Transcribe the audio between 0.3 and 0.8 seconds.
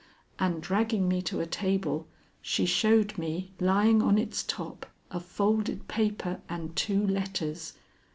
And